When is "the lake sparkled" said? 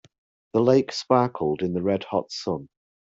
0.53-1.61